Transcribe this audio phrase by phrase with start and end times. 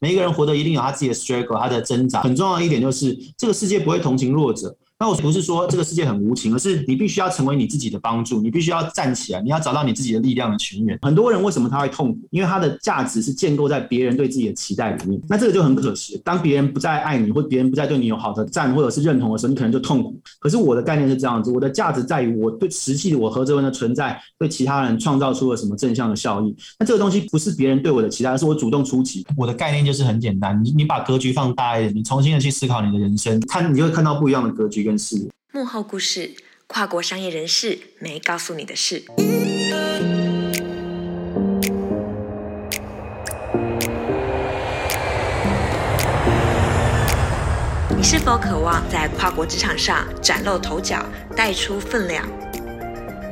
[0.00, 2.22] 每一个人活得一定有他自己的 struggle，他的挣扎。
[2.22, 4.76] 很重要的一点就是，这个世界不会同情弱者。
[5.00, 10.98] 那我不是说这个世界很无情，而是你必须要成为你自己的帮助，你必须要站起来，你要找到你自己的力量的泉源。
[11.00, 12.18] 很多人为什么他会痛苦？
[12.30, 15.18] 因为他的价值是建构在别人对自己的期待里面。
[15.26, 16.20] 那这个就很可惜。
[16.22, 20.14] 当别人不再爱你，或别人不再对你有好的赞或者是认同的时候，你可能就痛苦。
[20.38, 26.54] 可是我的概念是这样子，我的价值在于我对实际我何泽文的存在对其他人创造出了什么正向的效益。
[26.78, 29.26] 那这个东西不是别人对我的期待，而是我主动出击。
[29.34, 34.89] 我的概念就是很简单，你你把格局放大一点，你重新的去思考你的人生，看你就会看到不一样的格局
[35.52, 36.34] 幕后故事，
[36.66, 39.04] 跨国商业人士没告诉你的事。
[47.96, 51.04] 你是否渴望在跨国职场上崭露头角，
[51.36, 52.26] 带出分量？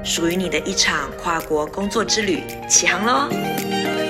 [0.05, 4.08] 属于你的一场跨国工作之旅，起航喽！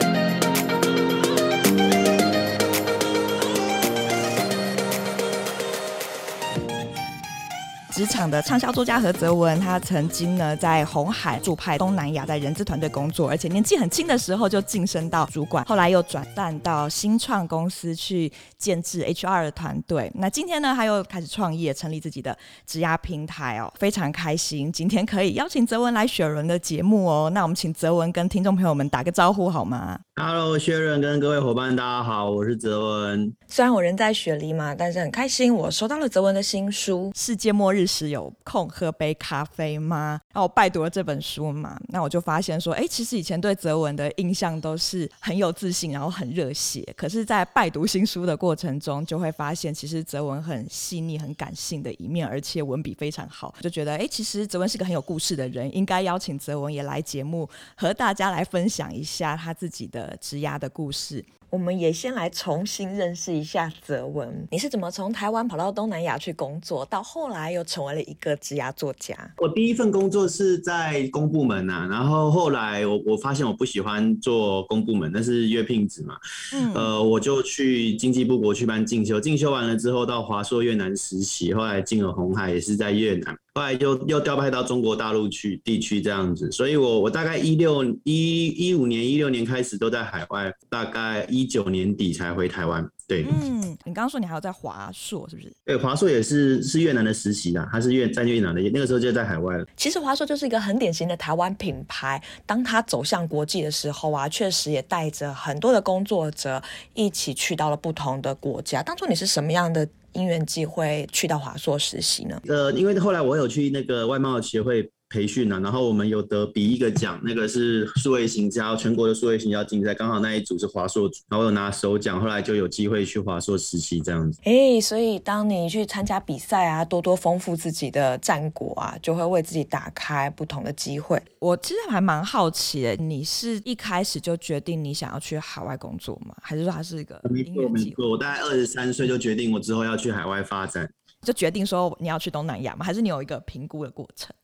[7.98, 20.08] 职场的畅销作家何泽文，他曾经呢在红海驻派东南亚在人资团队工作，而且年纪很轻的时候就晋升到主管，后来又转战到新创公司去建制 HR 的团队。
[20.14, 27.28] 那今天呢，他又开始创业，成立自己的职涯平台哦，非常开心，今天可以邀请泽文来雪伦的节目哦。
[27.34, 33.32] 那我们请泽文跟听众朋友们打个招呼好吗？Hello，薛润跟各位伙伴，大家好，我是泽文。
[33.46, 37.82] 虽然我人在雪梨嘛，但是很开心，我收到了泽文的新书《世界末日》。
[37.86, 40.20] 时有空喝杯咖啡吗？
[40.32, 46.86] 然后我拜读了这本书嘛，那我就发现说，哎，其实以前对泽文的印象都是很有自信，然后很热血。
[46.96, 53.54] 可是，在拜读新书的过程中，就会发现其实泽文很细腻、很感性的一面，而且文笔非常好。
[53.60, 61.24] 就觉得，哎，其实泽文是个很有故事的人，应该邀请泽文也来节目，和大家来分享一下他自己的职涯的故事。
[61.50, 64.46] 我们也先来重新认识一下泽文。
[64.50, 69.16] 你是怎么从台湾跑到东南亚去工作，到后来又成为了一个职涯作家？
[69.38, 76.16] 我第一份工作是在公部门啊，然后后来我我发现我不喜欢做公部门，那是约聘制嘛。
[76.52, 76.74] 嗯。
[76.74, 83.36] 呃，我就去经济部国区办进修，进修完了之后到华硕越南实习，后来进了红海，也是在越南。
[83.54, 92.86] 后来又又调派到中国大陆去地区这样子，所以我我大概一六一一五年一六年开始都在海外，大概一九年底才回台湾。
[93.06, 95.50] 对，嗯，你刚刚说你还有在华硕是不是？
[95.64, 99.66] 对，华硕也是是越南的实习啊，他是越在越南的，那个时候就在海外了。
[99.76, 106.62] 其实华硕就是一个很典型的台湾品牌，当他走向国际的时候啊，确实也带着很多的工作者
[106.94, 108.82] 一起去到了不同的国家。
[108.82, 109.88] 当初你是什么样的？
[110.14, 112.42] 因缘机会去到华硕实习呢？
[112.48, 114.90] 呃，因为后来我有去那个外贸协会。
[115.08, 124.38] 培训啊，然后我们有得比一个奖，那个是数位行销全国的数位行销竞赛，刚好那一组是华硕组，然后我有拿首奖，后来就有机会去华硕实习这样子。
[124.44, 131.20] 哎、欸，所以当你去参加比赛啊，多多丰富自己的战果啊，就会为自己打开不同的机会。
[131.38, 136.34] 我其实还蛮好奇的，你是一开始就决定你想要去海外工作吗？
[136.42, 137.20] 还是说它是一个？
[137.30, 140.90] 没错没错，我大概二十三岁就决定我之后要去海外发展，
[141.22, 142.84] 就决定说你要去东南亚吗？
[142.84, 144.34] 还是你有一个评估的过程？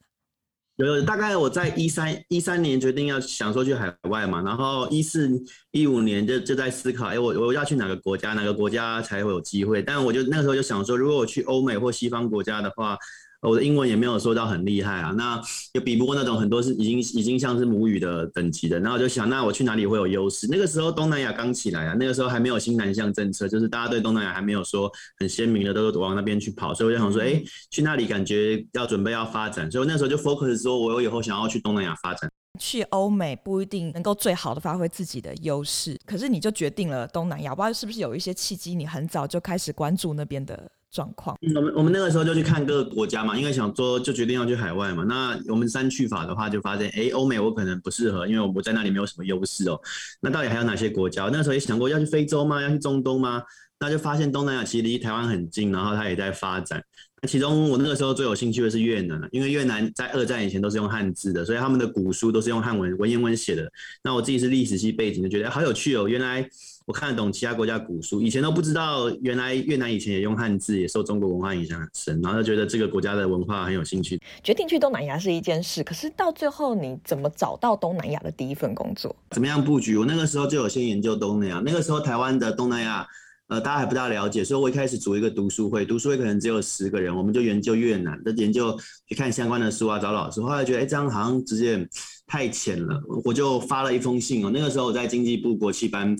[0.76, 5.30] 有，大概我在一三一三年决定要想说去海外嘛，然后一四
[5.70, 9.82] 一五年就就在思考，哎，我我要去哪个国家，哪个国家才会有机会？
[9.82, 12.98] 但我就那个时候就想说，如果我去欧美或西方国家的话。
[13.44, 15.40] 我的英文也没有说到很厉害啊，那
[15.74, 18.80] 也比不过那种很多是已经已经像是母语的等级的。
[18.80, 20.46] 然后我就想，那我去哪里会有优势？
[20.50, 26.72] 那个时候东南亚刚起来啊，那个时候还没有新南向政策，就是大家对东南亚还没有说很鲜明的，都往那边去跑。
[26.72, 32.30] 所以我就想说，哎，去那里感觉要准备要发展，所以那时候就 focus 说，我以后想要去东南亚发展。
[32.60, 40.70] 去欧美不一定能够最好的发挥自己的优势，可是你就决定了东南亚，不知道是不是有一些契机，你很早就开始关注那边的。
[40.94, 45.02] 状况，我们我们那个时候就去看各个国家嘛，因为想说就决定要去海外嘛。
[45.02, 49.80] 那我们三去法的话，就发现，哎，欧美我可能不适合，因为我在那里没有什么优势哦。
[50.20, 51.28] 那到底还有哪些国家？
[51.32, 52.62] 那时候也想过要去非洲吗？
[52.62, 53.42] 要去中东吗？
[53.80, 56.80] 那就发现东南亚其实离台湾很近，然后它也在发展。
[57.26, 63.68] 其中我那个时候最有兴趣的是越南，因为越南在二战以前都是用汉字的，所以他们的古书都是用汉文文言文写的。
[64.04, 66.48] 那我自己是历史系背景，就觉得好有趣哦，原来。
[66.86, 74.20] 我看得懂其他国家古书，以前都不知道，原来越南以前也用汉字，也受中国文化影响很深，然后就觉得这个国家的文化很有兴趣。
[74.42, 79.16] 决定去东南亚是一件事，可是到最后你怎么找到东南亚的第一份工作？
[79.30, 79.96] 怎么样布局？
[79.96, 83.06] 我那个时候就有先研究东南亚，那个时候台湾的东南亚，
[83.48, 88.78] 呃，大家还不大了解，所以我一开始组一个读书会，读书会可能只有十个人，我们就研究越南的研究，
[89.08, 90.42] 去看相关的书啊，找老师。
[90.42, 91.88] 后来觉得，哎，这样好像直接
[92.26, 94.50] 太浅了，我就发了一封信哦。
[94.52, 96.14] 那个时候我在经济部国企办。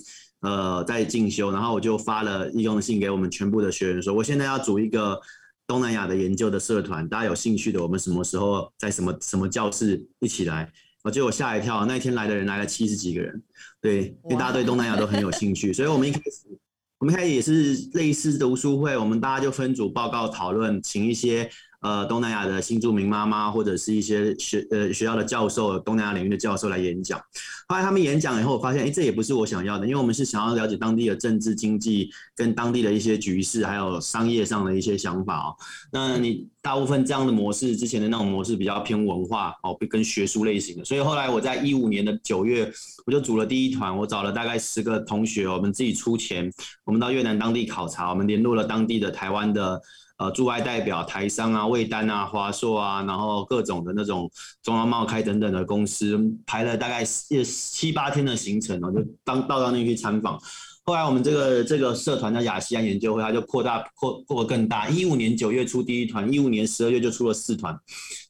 [0.45, 5.19] 呃在进修，然后我就发了义工信给我们全部的学员说，我现在要组一个
[5.65, 10.71] 东南亚的研究的社团，大家有兴趣的，我们什么时候在什么什么教室一起来？
[11.03, 13.41] 我结果吓一跳，那天来的人来了七十几个人，
[13.81, 16.57] 对，因为大家对东南亚都很有兴趣，所以我们一开始
[16.99, 21.49] 我们开始也是类似读书会，我们大家就分组报告讨论，请一些。
[21.85, 27.19] 呃，东南亚的新住民妈妈或者是一些学呃学校的教授，东南亚领域的教授来演讲。
[27.67, 35.55] 后来他们演讲以后，我发现，哎，这也不是我想要的，因为我们是想要了解当地的政治经济跟当地的一些局势，还有商业上的一些想法哦。
[35.91, 40.83] 那你大部分这样的模式，之前的那种模式比较偏文化哦，跟学术类型的。
[40.83, 42.67] 所以后来我在一五年的九月，
[43.05, 46.51] 我就组了第一团，我找了大概十个同学，我们自己出钱，
[46.83, 49.79] 我们到越南当地考察，我们联络了当地的台湾的。
[50.17, 54.31] 呃，驻外代表、台商啊、卫丹啊、华硕啊，然后各种的那种
[54.63, 60.39] 中央贸开等等的公司，排了大概七七八天的行程哦，就当到到那去参访。
[60.85, 64.87] 后来我们这个这个社团叫亚细安研究会，它就扩大扩扩更大。
[64.87, 67.77] 一五年九月出第一团，一五年十二月就出了四团，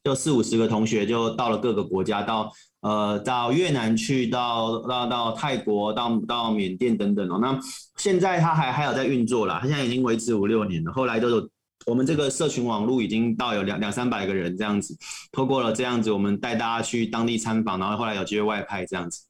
[0.04, 7.38] 就四五十个同学就到了各个国家，到呃到越南去，到到到泰国，到到缅甸等等哦。
[7.40, 7.60] 那
[7.98, 10.92] 现在它还还有在运作啦，它现在已经维持五六年了。
[10.92, 11.48] 后来都有。
[11.86, 14.98] 我们这个社群网络已经到有两两三百个人这样子，
[15.32, 19.22] 透过了这样子，我们带大家去当地参访，然后后来有机会外派这样子。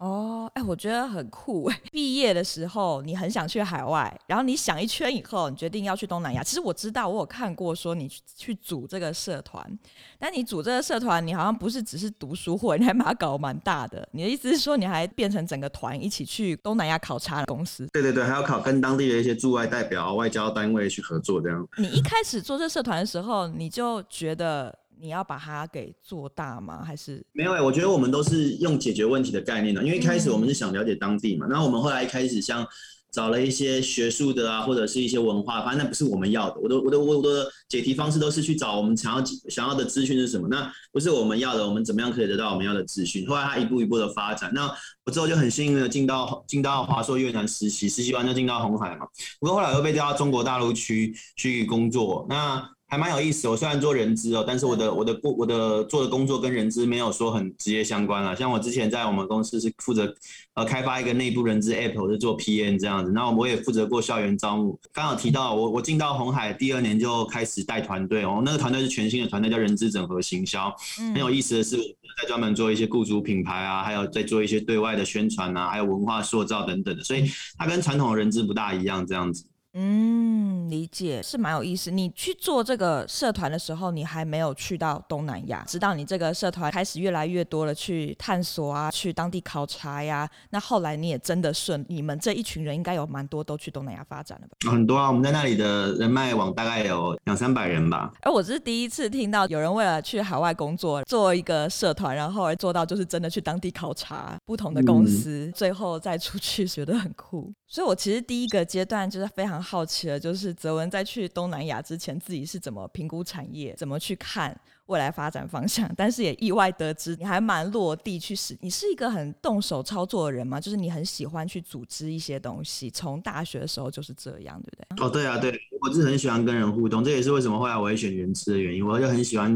[0.00, 1.80] 哦，哎，我觉得很酷哎！
[1.92, 6.42] 毕业的时候你很想去海外，然后你想一圈以后，你决定要去东南亚。
[6.42, 9.78] 其实我知道，我有看过说你去组这个社团，
[10.18, 14.08] 但你组这个社团，你好像不是只是读书会，你还把它搞蛮大的。
[14.12, 17.86] 你的意思是说，你还变成整个团一起去东南亚考察的公司？
[17.92, 21.68] 对对对，还要考跟当地的一些驻外代表、外交单位去合作这样。
[21.76, 24.79] 你一开始做这社团的时候，你就觉得？
[25.00, 26.84] 你要把它给做大吗？
[26.84, 27.62] 还是没有、欸？
[27.62, 31.46] 我觉得我们都是用解决问题的概念的，因为一开始我们是想了解当地嘛。
[31.48, 32.66] 那、我们后来一开始像
[33.10, 36.60] 找了一些学术的啊，或者是一些文化，反正那不是我们要的。
[36.60, 43.26] 我的我的我的解题方式都是去找我们想要想要的资讯是什么，那不是我们要的，我们怎么样可以得到我们要的资讯？
[43.26, 44.70] 后来他一步一步的发展，那
[45.06, 49.06] 我之后就很幸运的进到进到华硕越南实习，实习完就进到红海嘛。
[49.40, 52.68] 不过后来又被调到中国大陆区去工作，那。
[52.90, 58.34] 还蛮有意思，我虽然做人资哦，但是我的我的我我的做的工作跟人资没有说很直接相关了。
[58.34, 60.12] 像我之前在我们公司是负责
[60.54, 63.12] 呃开发一个内部人资 app，我是做 PM 这样子。
[63.12, 64.76] 那我也负责过校园招募。
[64.92, 70.74] 刚好提到我我进到红海第二年就开始带团队哦，那个团队是全新的团队，叫人资整合行销。
[71.14, 79.44] 很有意思的是，在专门做一些雇主品牌啊，还有在做一些对外的宣传啊，还有文化塑造等等的，所以它跟传统的人资不大一样这样子。
[79.72, 81.90] 嗯，理解是蛮有意思。
[81.90, 90.28] 你去做这个社团的时候，你还没有去到东南亚，直到你这个社团开始越来越多的去探索啊，去当地考察呀。
[90.50, 94.70] 那后来你也真的顺，你们这一群人应该有蛮多都去东南亚发展了吧？
[94.70, 98.12] 很多啊，我们在那里的人脉网大概有两三百人吧。
[98.22, 107.52] 而我这是第一次听到有人为了去海外工作做一个社团，然后而做到就是真的去当地考察不同的公司，嗯、最后再出去，觉得很酷。
[107.70, 109.60] 所以我其实第一个阶段就是非常。
[109.60, 114.58] 好奇的，就是泽文在去东南亚之前，自己是怎么评估产业，怎么去看
[114.90, 115.88] 未来发展方向？
[115.96, 120.60] 但是也意外得知，你还蛮落地去实，你是一个很动手操作的人吗？
[120.60, 125.06] 就是你很喜欢去组织一些东西，从大学的时候就是这样，对不对？
[125.06, 128.84] 哦，对啊，对，我是很喜欢跟人互动，这也是为什么后来我会选人资的原因。
[128.84, 129.50] 我就很喜欢，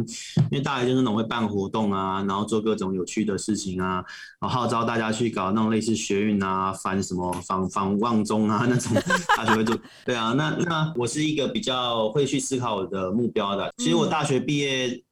[0.50, 4.04] 因为大学就是那种会办活动啊，然后做各种有趣的事情啊，
[4.40, 8.92] 然后号召大家去搞那种类似学运啊、反什么反反旺中啊 那种，
[9.36, 9.76] 大学会做。
[10.04, 13.72] 对啊，那那我是一个比较会去思考我的目标的。
[13.78, 15.02] 其实我大学毕业。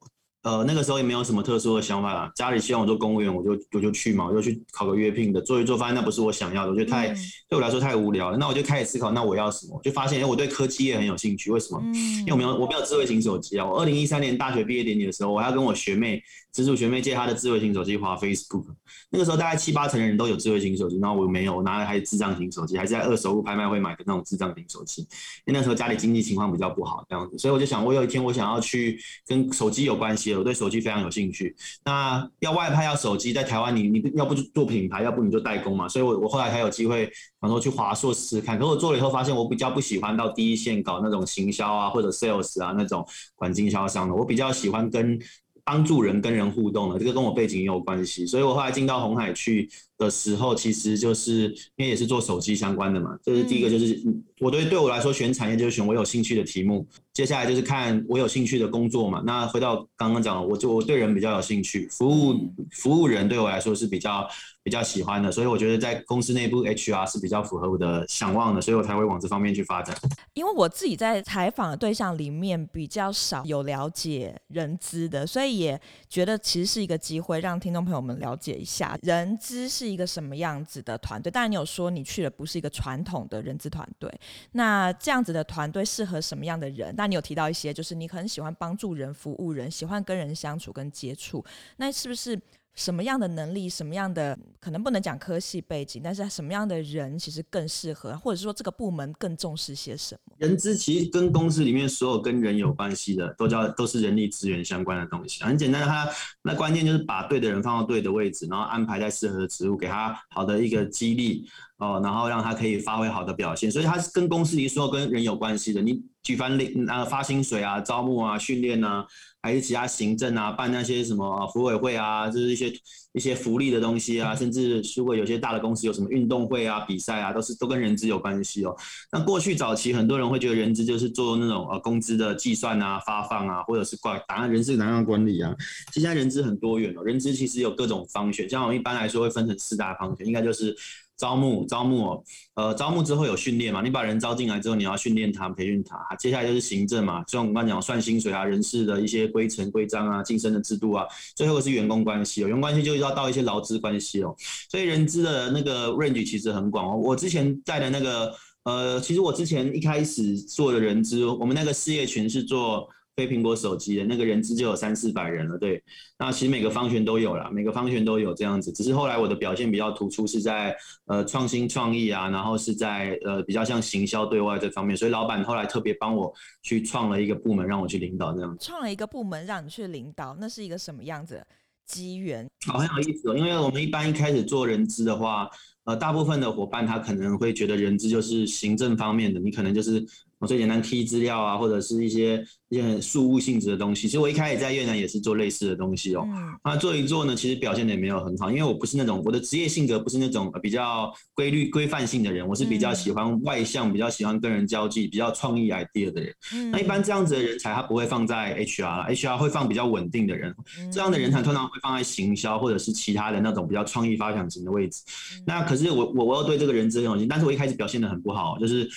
[0.43, 2.31] 呃，那个时候也没有什么特殊的想法啦。
[2.35, 7.17] 家里希望我做公务员，我就我就去嘛，我就去考个约聘的，做一做，发现那不是我想要的，我觉得太、嗯、
[7.49, 8.37] 对我来说太无聊了。
[8.37, 9.81] 那我就开始思考，那我要什么？
[9.83, 11.51] 就发现，哎，我对科技业很有兴趣。
[11.53, 11.81] 为什么？
[11.85, 13.65] 嗯、因为我没有我没有智慧型手机啊。
[13.65, 16.23] 我二零一三年大学毕业典礼的时候，我还要跟我学妹。
[16.53, 18.67] 直属学妹借她的智慧型手机滑 Facebook，
[19.09, 25.01] 那个时候大概七八成的人都有智慧型手机，然后我没有，我拿的还是智障型手机，还是在二手物拍卖会买的那种智障型手机。
[25.47, 31.55] 因为那时候家里经济情况比较不好，这样子，所以我就想，我有一天我想要去跟手机有关系的，我对手机非常有兴趣。
[31.85, 35.89] 那要外派要手机，在台湾你你要不就做品牌，要不你就代工嘛。
[35.89, 37.11] 所以我我后来才有机会，
[37.41, 38.59] 然后去华硕试试看。
[38.59, 45.19] 可是我做了以后发现，我比较不喜欢到第一线搞那种行销啊，或者 sales 啊那种管经销商的，我比较喜欢跟。
[45.65, 49.71] 帮助人跟人互动的，这个跟我背景也有关系，所以我后来进到红海去
[50.05, 53.17] 的时候，其实就是因为也是做手机相关的嘛。
[53.23, 54.01] 这是第一个，就是
[54.41, 56.87] 我对对我来说选产业就是选我有兴趣的题目。
[57.13, 59.23] 接下来就是看我有兴趣的工作嘛。
[59.27, 64.27] 那回到刚刚讲的，我就我对人比较有兴趣，服务服务人对我来说是比较
[64.63, 69.95] 比较喜欢的，所以我觉得在公司内部 HR 是比较符合我的想望的，所以我才会往这方面去发展。
[70.33, 75.79] 因为我自己在采访的对象里面比较少有了解人资的，所以也
[76.09, 81.31] 觉得其实是一个机会，让听众朋友们了解一下人资是一个什么样子的团队。
[81.31, 84.13] 当然，你有说你去的不是一个传统的人资团队，
[84.53, 86.95] 那这样子的团队适合什么样的人？
[86.97, 91.45] 那你有提到一些，就是你很喜欢帮助人、服务人，喜欢跟人相处跟接触，
[91.77, 92.41] 那是不是
[92.75, 100.35] 什么样的能力、什么样的可能不能讲科系背景，但是什么样的人其实更适合，或者说这个部门更重视些什么？
[100.39, 105.45] 人资其实跟公司里面所有跟人有关系的，都叫都是人力资源相关的东西。
[105.45, 106.09] 很简单的，它
[106.43, 111.47] 那关键就是把对的人放到对的位置，然后安排在适合的职务，给他好的一个激励。
[111.79, 115.83] 哦，然后让他可以发挥好的表现，所以他是跟公司里所有跟人有关系的。
[115.83, 119.05] 你举凡领呃发薪水啊、招募啊、训练啊，
[119.43, 122.73] 还是其他行政啊、办那些什么福委会啊，就是一些
[123.13, 128.77] 一些福利的东西啊，甚至如果有些大的公司有什么运动会啊、比赛啊，都是都跟人资有关系哦。
[129.11, 135.55] 那过去早期很多人会觉得人资就是做那种呃工资的计算啊、发放啊，或者是管档案人事档案管理啊。
[135.89, 140.77] 其实现在人资很多元哦，人资其实有各种方选，像我们一般来说会分成四大方选，应该就是。
[141.23, 142.25] 招募，招募哦，
[142.57, 143.81] 呃，招募之后有训练嘛？
[143.81, 145.97] 你把人招进来之后，你要训练他，培训他。
[146.17, 151.07] 接下来就是行政嘛，像我们刚讲算薪水啊，人事的一些规程规章啊，晋升的制度啊。
[151.37, 154.35] 最后是员工关系哦，员工关系就要到一些劳资关系哦。
[154.69, 156.97] 所以人资的那个 range 其实很广哦。
[156.97, 162.89] 我之前在的那个，呃，其实我之前一开始做的人资，我们那个事业群是做。
[163.15, 165.83] 非苹果手机的那个人资就有三四百人了，对。
[166.19, 168.73] 那其实每个方选都有啦，每个方选都有这样子。
[168.73, 170.75] 只是后来我的表现比较突出，是在
[171.07, 174.97] 呃创新创意啊，然后是在呃比较像行销对外这方面。
[174.97, 178.65] 所以老板后来特别帮我去创了一个部门，让我去领导这样子。
[178.65, 181.45] 创了一个部门让你去领导，那是一个什么样子
[181.85, 182.49] 机缘？
[182.67, 183.37] 好，很有意思哦。
[183.37, 185.51] 因为我们一般一开始做人资的话，
[185.85, 190.03] 呃，大部分的伙伴他可能会觉得人资就是行政方面的，你可能就是
[190.39, 190.47] 我。
[190.47, 194.09] 最简单，key 资料啊，或者是一些一些很事务性质的东西。
[194.09, 196.27] 其实我一开始在越南也是做类似的东西哦。
[196.65, 206.35] 那做一做呢，其实表现的也没有很好，因为我不是那种我的职业性格不是那种比较规律规范性的人，我是比较喜欢外向，比较喜欢跟人交际，比较创意 idea 的人。
[206.71, 210.55] 那一般这样子的人才他不会放在 HR，HR 会放比较稳定的人。
[210.91, 215.03] 这样的人才通常会放在行销或者是其他的那种比较创意发想型的位置。
[215.47, 218.89] 那可是我我我要对这个人资很有信心，但是我一开始表现的很不好，就是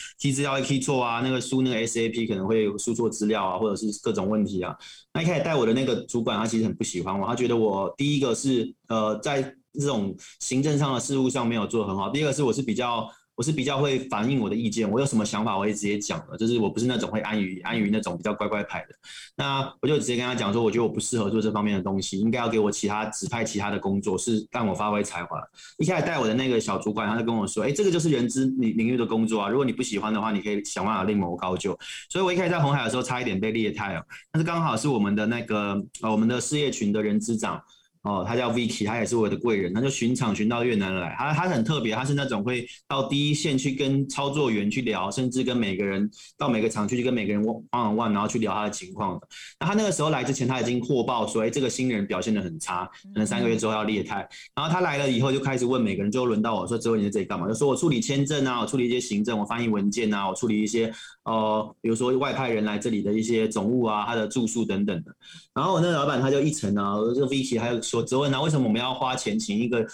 [0.42, 4.78] 料一 key 错啊，那个输那个 SAP 可能会输错资料啊，或者是各种问题啊。
[5.12, 9.42] 那一开始带我的那个主管，他其实很不喜欢我，他觉得我第一个是呃在
[9.74, 13.10] 这种行政上的事务上没有做很好，第二个是我是比较。
[13.36, 18.96] 我是比较会反映我的意见，我有什么想法我会直接讲的，就是我不是那种会安于安于那种比较乖乖牌的。
[19.36, 25.38] 那我就直接跟他讲说，我觉得我不适合做这方面的东西，应该要给我其他指派其他的工作，是让我发挥才华。
[25.78, 31.78] 一开始带我的那个小主管，他就跟我说，哎，这个就是人资领领域的工作啊，如果你不喜欢的话，你可以想办法另谋高就。
[32.10, 37.62] 所以我一开始在红海的时候，差一点被裂态哦，但是刚好是我们的那个呃我们的事业群的人资长。
[38.06, 41.16] 哦，他叫 Vicky，他也是我的贵人，他就巡场巡到越南来。
[41.18, 46.08] 他他很特别，他是那种会到第一线去跟操作员去聊，甚至跟每个人
[46.38, 49.28] 到每个厂区去跟每个人 one on one，然后去聊他的情况的。
[49.60, 54.18] 那他那个时候来之前，他已经获报说，哎，这个新人表现的很差，可能三个月之后要裂开。
[54.56, 60.94] 然后他来了以后，就开始问每个人，最后轮到我说：“之后你在这里干嘛？”就说我处理签证啊，我处理一些行政，我翻译文件啊，我处理一些
[61.26, 65.16] 呃，比如说外派人来这里的一些总务啊，他的住宿等等的。
[65.54, 68.00] 然后我那个老板他就一层啊，这个 Vicky 还有说。
[68.00, 69.86] 我质问他为什么我们要花钱请一个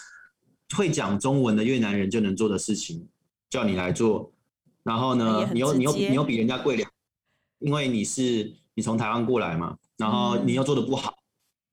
[0.76, 3.08] 会讲中文的越南人就能做的事情，
[3.50, 4.32] 叫你来做？
[4.84, 6.90] 然后呢，你又你又你又比人家贵两，
[7.60, 11.14] 因为你是你从台湾过来嘛，然后你又做的不好，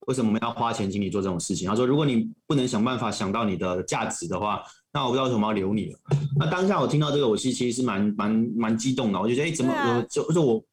[0.07, 1.69] 为什么我们要花钱请你做这种事情？
[1.69, 4.63] 他说，如果你不能想办法想到你的价值的话，
[4.99, 5.99] 那我不知道为什么要留你了。
[6.39, 10.65] 那当下我听到这个，我其实其实是蛮蛮蛮激动的，我就觉得哎，怎么我就就我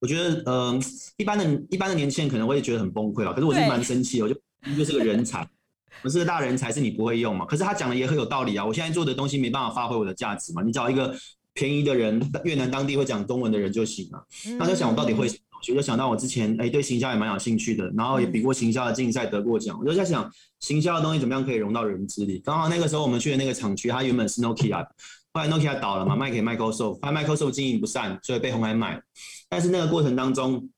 [0.00, 0.78] 我觉得呃，
[1.16, 4.36] 一般的一般的年轻人可能会觉得很崩溃了，可是我是蛮生气，我就。
[4.66, 5.48] 你就是个人才，
[6.04, 7.46] 我是个大人才，是你不会用嘛？
[7.46, 8.66] 可是他讲的也很有道理啊！
[8.66, 10.60] 我现在做的东西没办法发挥我的价值嘛？
[10.62, 11.16] 你找一个
[11.54, 14.22] 便宜的人，越南当地会讲中文的人就行了。
[14.58, 15.49] 那就想我到底会什么？
[15.68, 19.78] 我就想到我之前哎、欸、对行销也蛮有兴趣的，然后也比过行销的竞赛得过奖。
[19.80, 22.38] 我就在想行销的东西怎么样可以融到人资里？
[22.44, 24.84] 刚好那个时候我们去的那个厂区，它原本是 Nokia，
[25.32, 29.00] 后来 Nokia 倒了嘛，卖给 Microsoft，后来 Microsoft 经营不善，所以被红海买。
[29.48, 30.68] 但是那个过程当中。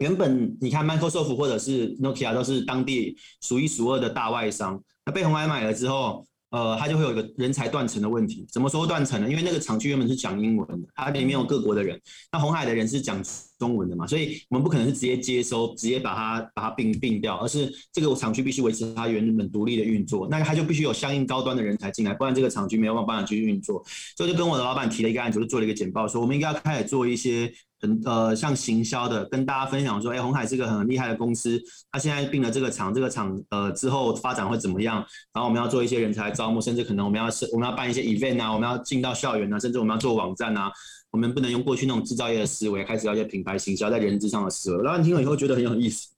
[0.00, 4.82] 原本你看，Microsoft 或者是 Nokia 都是当地数一数二的大外商。
[5.04, 8.46] 那被红海买了之后，呃，它就会有一个人才断层的问题。
[8.50, 9.28] 怎么说断层呢？
[9.28, 12.00] 因为那个厂区原本是讲英文的，它里面有各国的人，
[12.32, 13.22] 那红海的人是讲
[13.60, 23.84] 中文的嘛，所以我们不可能是直接接收，直接把它把它并并掉，而是这个厂区必须维持它原本独立的运作，那它就必须有相应高端的人才进来，不然这个厂区没有办法继续运作。
[24.16, 27.52] 所以就跟我的老板提了一个案子，就做了一个简报，说我们应该要开始做一些。
[27.82, 31.58] 很呃，像行销的，跟大家分享说，哎，红海是个很厉害的公司，
[31.90, 34.96] 他现在并了这个厂，这个厂呃之后发展会怎么样？
[35.32, 40.70] 然后我们要做一些人才招募，甚至可能我们要是我们要办一些 event 啊，我们要进到校园啊，甚至我们要做网站啊，
[41.10, 44.82] 我们不能用过去那种制造业的思维，开始要一些品牌行销在人资上的思维。
[44.82, 46.08] 老板听了以后觉得很有意思，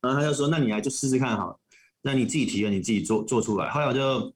[0.00, 1.60] 然后他就说，那你来就试试看好，
[2.02, 3.68] 那你自己提的，你自己做做出来。
[3.70, 4.32] 后来我就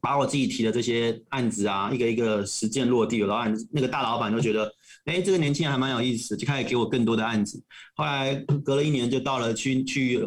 [0.00, 4.72] 把我自己提的这些案子啊，一个一个实践落地了，老板那个大老板就觉得。
[5.06, 7.62] 哎，这个年轻人还蛮有意思，就开始给我更多的案子。
[7.94, 8.34] 后来
[8.64, 10.26] 隔了一年，就到了去去。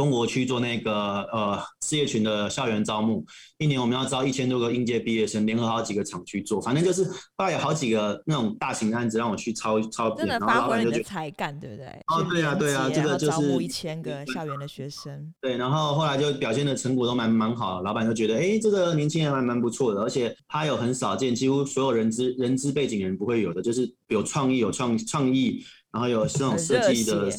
[0.00, 0.94] 中国去做那个
[1.30, 3.22] 呃事业群的校园招募，
[3.58, 7.04] 一年我们要招一千多个应届毕业生，联合好几个厂去做，反正就是
[7.36, 11.84] 大概有好几个那种大型案子让我去抄抄，真的发挥你的才干，对不对？
[12.06, 15.34] 哦，对啊，对啊，这个就是招募一千个校园的学生。
[15.38, 25.62] 对，然后后来就表现的成果都蛮蛮好，老板就觉得哎，这个年轻人还蛮不错的，而且他有很少见，几乎所有人资人资背景的人不会有的，就是有创意，有创创意。
[25.92, 27.30] 然后有这种设计的，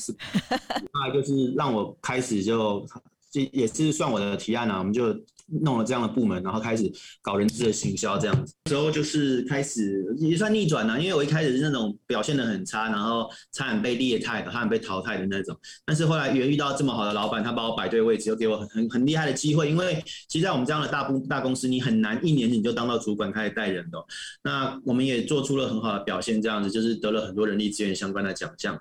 [0.94, 2.86] 那就是让我开始就，
[3.32, 5.16] 这也是算我的提案啊，我们就。
[5.48, 15.58] 弄了这样的部门，然后开始搞人资的行销，这样子之后就是开始也算逆转了，因为我一开始是那种表现得很差，然后差点被劣汰的，差点被淘汰的那种。
[15.86, 19.70] 但是后来遇遇到这么好的老板，他把我摆对位置，又给我很很很厉害的机会。
[19.70, 23.98] 因为其实在我们这样的大公大公司，你很难一年你就当到主管开始带人的。
[24.44, 28.80] 那我们也做出了很好的表现，这样子就是得了很多人力资源相关的奖项。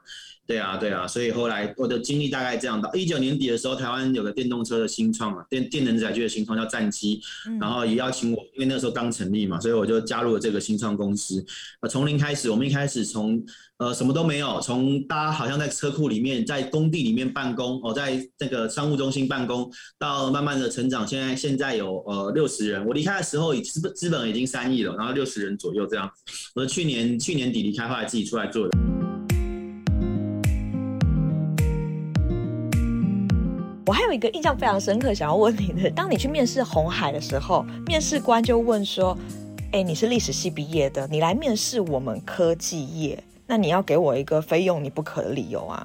[0.51, 2.91] 对啊，对啊，所以后来我的经历大概这样的。
[2.93, 7.21] 一九年底的时候，台湾有个电动车的新创嘛，电电能载具的新创叫战机，
[7.61, 11.47] 然后也邀请我，因为那个时候刚成立嘛，所以我就加入了这个新创公司。
[11.83, 13.41] 呃，从零开始，我们一开始从
[13.79, 22.85] 呃什么都没有，从大家好像在车库里面，在工地里面办公，哦，在那个商务中心办公，到慢慢的成长，现在现在有呃六十人。
[22.85, 26.11] 我离开的时候，资本资本已经三亿了，然后六十人左右这样。
[26.57, 28.77] 我去年去年底离开，后来自己出来做的。
[33.91, 39.19] 我还有一个印象非常深刻，想要问你的：当你去面试红海的时候，面试官就问说
[39.75, 45.85] ：“哎，你是历史系毕业的，你来面试我们科技业，那你要给我一个非用你不可的理由啊？”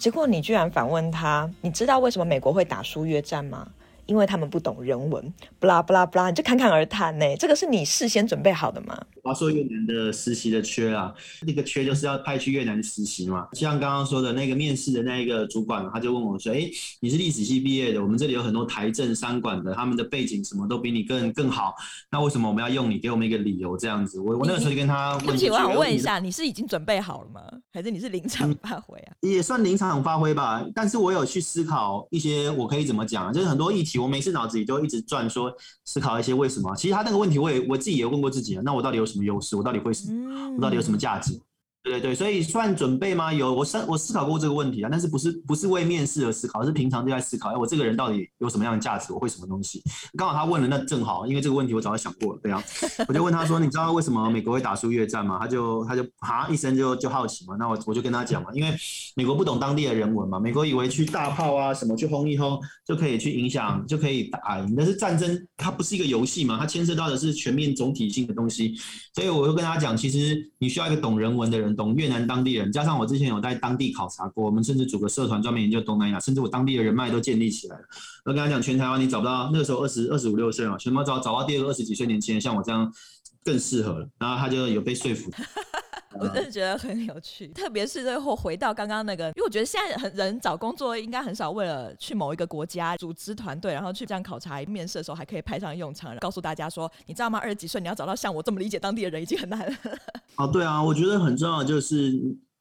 [0.00, 3.68] 结果你居然反问他：“你知道为什么美国会打输约战吗？”
[4.06, 7.24] 因为他们不懂人文，不啦不啦不啦，你就侃侃而谈呢。
[7.38, 8.98] 这个是你事先准备好的吗？
[9.22, 11.14] 我要说越南的实习的缺啊，
[11.46, 13.46] 那个缺就是要派去越南实习嘛。
[13.52, 16.68] 像刚刚说的那个面试的那一个主管，他就问我说：“哎，
[17.00, 21.74] 你是历史系毕业的，我们这里有很多台政商管的，他们的背景什么都比你更更好，
[22.10, 22.98] 那为什么我们要用你？
[22.98, 27.40] 给我们一个理由这样子。”我我那个时候就跟他问：“对不起，我想问一下，你是已经准备好了吗？
[27.72, 35.52] 还是你是临场发挥啊？”也算临场发挥吧，但是我有去思考一些我可以怎么讲啊，就是很多议题，我每次脑子里都一直转，说
[35.84, 36.74] 思考一些为什么。
[36.76, 39.56] 其实他那个问题，我也我自己也问过自己啊，那我到底有什么优势？
[39.56, 40.54] 我到底会什么？
[40.56, 41.40] 我到底有什么价值？
[41.82, 43.32] 对对对，所以算准备吗？
[43.32, 49.12] 有，我思我思考过这个问题啊，但是不是不是为面试而思考，是平常就在思考，哎，我这个人到底有什么样的价值？
[49.12, 49.82] 我会什么东西？
[50.16, 52.62] 刚好他问了，那正好，因为这个问题我早就想过了，对啊，
[53.08, 55.38] 我就问他说，你知道为什么美国会打输越战吗？
[55.40, 58.72] 他就他就哈一声就就好奇嘛，那我我就跟他讲嘛，因为
[59.16, 68.76] 美国不懂当地的人文嘛，美国以为去大炮啊什么去轰一轰就可以去影响就可以打赢，但是战争它不是一个游戏嘛，它牵涉到的是全面总体性的东西，
[69.16, 71.71] 所以我就跟他讲，其实你需要一个懂人文的人。
[71.74, 77.84] 懂越南当地人，加上我之前有在当地考察过，我们甚至组个社团专门研究东南亚，甚至我当地的人脉都建立起来了。
[78.24, 82.92] 我跟他讲，全台湾你找不到那个时候二十二十五六岁嘛，全部找找到第二个二十几岁年轻人，像我这样
[83.44, 84.08] 更适合了。
[84.18, 85.30] 然后他就有被说服。
[86.18, 97.38] 我真的觉得很有趣，特别是最后回到刚刚那个，因为我觉得现在很人找工作应该很少为了去某一个国家组织团队，然后去这样考察面试的时候还可以派上用场，告诉大家说，你知道吗？
[97.38, 99.76] 二十几岁你要找到像我这么理解当地的人已经很难了。
[100.36, 102.12] 哦，对啊，我觉得很重要的就是。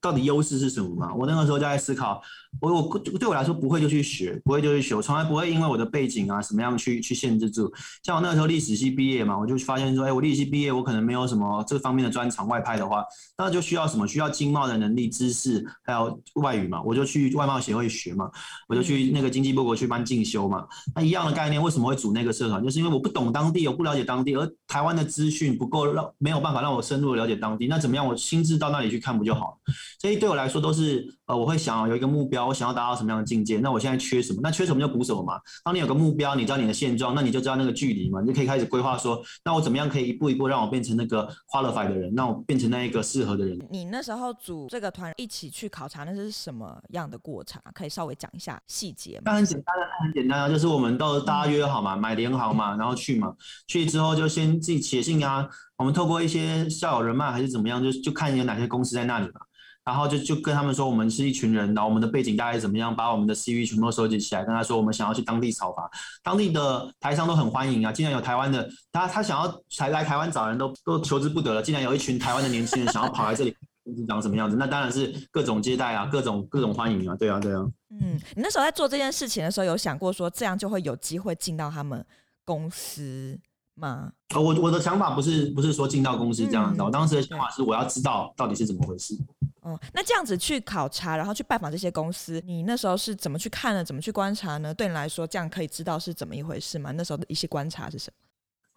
[0.03, 1.13] 到底优势是什么嘛？
[1.13, 2.19] 我那个时候就在思考，
[2.59, 7.71] 我我对我来说不会就去学，不会就去学，我从来不会因为我的背景啊什么样去去限制住。
[8.03, 13.03] 像我那个时候历史系毕业嘛，我就发现说，哎，我历史系毕业，我可能没有什么这方面的专长，外派的话，
[13.37, 14.05] 那就需要什么？
[14.05, 18.29] 需要经贸的能力、知识，还有外语嘛，我就去外贸协会学嘛，
[18.67, 20.67] 我就去那个经济部国去办进修嘛。
[20.93, 22.61] 那一样的概念，为什么会组那个社团？
[22.61, 27.67] 就是因为我不懂当地，我不了解当地，而台湾的资讯不够让没有办法让我深入的了解当地。
[27.67, 28.05] 那怎么样？
[28.05, 29.73] 我亲自到那里去看不就好了？
[30.01, 33.59] 所以对我来说都是呃，我会想有一个目标，我想要达到什么样的境界。
[33.59, 34.39] 那我现在缺什么？
[34.41, 35.39] 那缺什么就补什么嘛。
[35.63, 43.59] 当你有个目标，你知道你的现状，那你就知道那个距离嘛，你就可以开始规划说，那我怎么样可以一步一步让我变成那个 qualified 的人，让我变成那一个适合的人。
[43.69, 47.61] 你那时候组这个团一起去考察，那是什么样的过程？
[47.73, 49.23] 可以稍微讲一下细节吗？
[49.25, 53.33] 那很简单的，很简单啊，就是我们到大家约好嘛，买联航嘛，然后去嘛，
[53.67, 55.47] 去之后就先自己写信啊。
[55.77, 59.41] 我们透过一些校友人脉还是怎么样，就就看有哪些公司在那里嘛，
[59.83, 65.89] 然后就就跟他们说，我们是一群人，然后我们的背景大概怎么样，把我们的 CV 全部收集起来，跟他说我们想要去当地考察，
[66.23, 77.65] 当地的台商都很欢迎啊，竟然有台湾的，他他想要才来台湾找人都都求之不得了，竟然有一群台湾的年轻人想要跑来这里， 公司长什么样子，那当然是各种接待啊，各种各种欢迎啊，对啊对啊。
[77.89, 82.05] 嗯，你那时候在做这件事情的时候，有想过说这样就会有机会进到他们
[82.45, 83.39] 公司？
[83.81, 84.11] 吗？
[84.35, 89.17] 我我的想法不是不是说进到公司这样子，嗯，我当时的想法是我要知道到底是怎么回事。
[89.61, 93.83] 哦，那这样子去考察，然后去拜访这些公司，你那时候是怎么去看呢？
[93.83, 94.73] 怎么去观察呢？
[94.73, 96.91] 对你来说，这样可以知道是怎么一回事吗？
[96.95, 98.11] 那时候的一些观察是什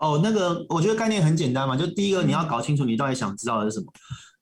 [0.00, 0.08] 么？
[0.08, 3.92] 哦，那个我觉得概念很简单嘛，就第一个你要搞清楚你到底想知道的是什么。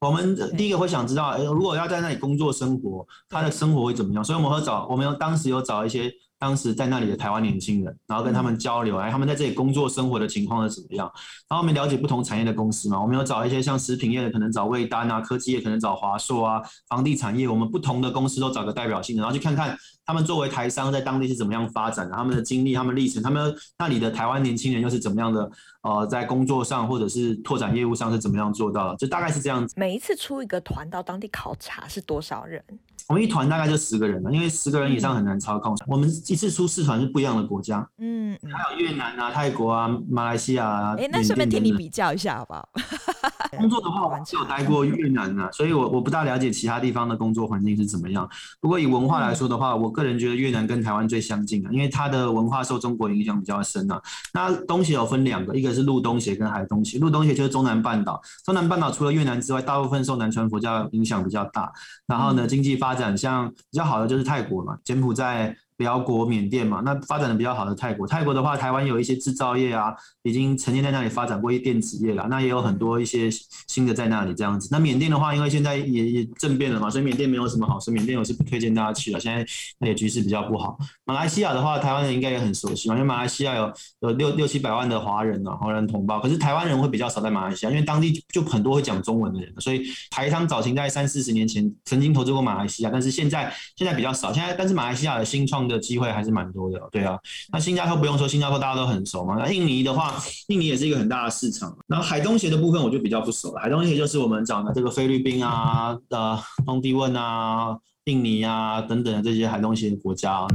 [0.01, 4.25] 我们第一个会想知道，哎，如果要在那里工作生活，他的生活会怎么样？
[4.25, 6.13] 所以我们会找，我们当时有找一些。
[6.43, 11.07] 当时在那里的台湾年轻人，然后跟他们交流，哎，他们在这里工作生活的情况是怎么样？
[11.49, 25.49] 然后我们了解不同产业的公司嘛，我们有找一些像食品业的，可能找味丹啊；科技业可能找华硕啊；房地产业，我们不同的公司都找个代表性的，然后去看看他们作为台商在当地是怎么样发展的，他们的经历、他们历程，他们那里的台湾年轻人又是怎么样的？
[25.83, 28.97] 呃，在工作上或者是拓展业务上是怎么样做到的？
[28.97, 29.75] 就大概是这样子。
[29.77, 32.61] 每一次出一个团到当地考察是多少人？
[33.09, 35.77] 我们一团大概就十个人了，因为十个人以上很难操控。
[35.89, 40.97] 我们一次出四团是不一样的国家，嗯，还有越南啊、泰国啊、马来西亚啊。
[40.99, 42.69] 哎，那顺便听你比较一下好不好？
[43.59, 48.27] 工作的话，我只有待过越南啊，所以我我不大了解其他地方的工作环境是怎么样。
[48.61, 54.01] 不过以文化来说的话，我个人觉得越南跟台湾最相近啊，因为它的文化受中国影响比较深啊。
[54.33, 56.99] 那东协有分两个，一个是陆东协跟海东协。
[56.99, 61.71] 陆东协就是中南半岛，中南半岛除了越南之外，大部分受南传佛教影响比较大。
[62.07, 65.55] 然后呢，经济发展像比较好的就是泰国嘛，柬埔寨。
[65.79, 68.07] 辽国、缅甸嘛，那发展的比较好的泰国。
[68.07, 72.27] 泰国的话，台湾有一些制造业啊，已经曾经在那里发展过一电子业了。
[72.31, 73.29] 那也有很多一些
[73.67, 74.69] 新的在那里这样子。
[74.71, 77.91] 那缅甸的话，因为现在也也政变了嘛，所以缅甸没有什么好事。
[77.91, 79.45] 缅甸我是不推荐大家去了，现在
[79.79, 80.79] 那里局势比较不好。
[81.05, 86.21] 马来西亚的话，台湾人应该也很熟悉嘛，因为马来西亚有有六六七百万的华人啊，华人同胞。
[86.21, 94.33] 可是台湾人会比较少在马来西亚，因为当地就很多会讲中文的人，所以台商早期在三四十年前曾经投资过马来西亚，但是现在现在比较少。
[94.33, 97.19] 现在但是马来西亚的新创的机会还是蛮多的，对啊。
[97.53, 99.37] 那新加坡不用说，新加坡大家都很熟嘛。
[99.37, 100.12] 那印尼的话，
[100.49, 101.77] 印尼也是一个很大的市场。
[101.87, 103.61] 然后海东协的部分我就比较不熟了。
[103.61, 110.47] 海东协就是我们讲的这个菲律宾啊、呃、东帝汶啊、印尼啊等等的这些海东协的国家。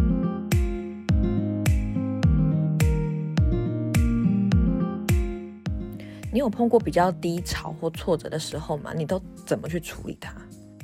[6.31, 8.91] 你有碰过比较低潮或挫折的时候吗？
[8.95, 10.31] 你都怎么去处理它？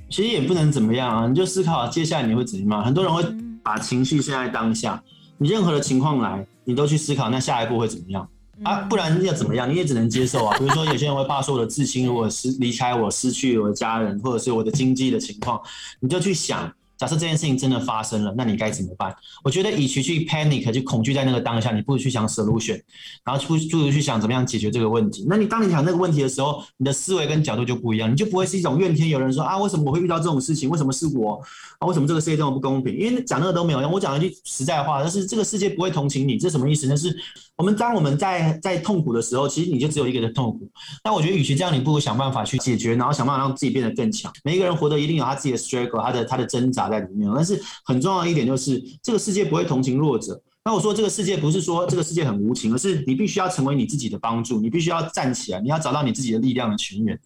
[0.10, 2.84] 其实也不能怎么样啊，你就思考接下来你会怎么样。
[2.84, 3.24] 很多人会。
[3.66, 5.02] 把情绪现在当下，
[5.38, 8.28] 你任何的情况来，你都去思考，那下一步会怎么样
[8.62, 8.82] 啊？
[8.90, 9.70] 不然要怎么样？
[9.72, 10.56] 你也只能接受啊。
[10.60, 15.60] 比如说，有些人会怕说我的至亲如果失离开我，失去我的家人，或者是我的经济的情况，
[16.00, 16.72] 你就去想。
[16.96, 19.14] 假设这件事情真的发生了，那你该怎么办？
[19.44, 22.80] 我觉得，与其去 panic 去恐惧在那个当下，你不如去想 solution，
[23.26, 25.26] 然后不不如去想怎么样解决这个问题。
[25.28, 30.70] 那你当你想那个问题的时候，你的思维跟角度就不一样，你就不会是一种怨天尤人，说啊，为什么我会遇到这种事情？
[30.70, 31.42] 为什么是我？
[31.80, 32.96] 啊，为什么这个世界这么不公平？
[32.96, 33.92] 因为讲那个都没有用。
[33.92, 36.88] 我讲一句实在话，就是这个世界不会同情你，这什么意思？
[36.88, 37.14] 那是
[37.56, 40.68] 我们当我们在在痛苦的时候，其实你就只有一个人痛苦。
[41.04, 44.32] 那我觉得，与其这样，你不如想办法去解决，然后想办法让自己变得更强。
[44.44, 47.32] 每一个人活得一定有他自己的 struggle，他的他的挣扎在里面。
[47.36, 50.42] 但是很重要的一点就是，这个世界不会同情弱者。
[50.66, 57.20] 那我说这个世界不是说这个世界很无情，而是你必须要成为你自己的帮助，你必须要站起来，你要找到你自己的力量的泉源。